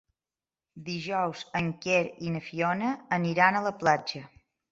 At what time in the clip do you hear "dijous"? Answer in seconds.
0.87-1.43